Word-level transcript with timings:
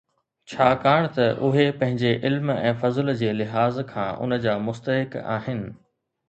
ڇاڪاڻ 0.51 1.03
ته 1.17 1.25
اهي 1.49 1.65
پنهنجي 1.81 2.13
علم 2.29 2.53
۽ 2.53 2.71
فضل 2.85 3.13
جي 3.21 3.29
لحاظ 3.43 3.79
کان 3.93 4.11
ان 4.25 4.35
جا 4.47 4.57
مستحق 4.71 5.21
آهن. 5.37 5.63